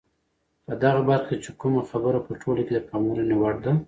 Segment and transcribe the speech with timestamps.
[0.65, 3.71] په دغه برخه کې چې کومه خبره په ټوله کې د پاملرنې وړ ده،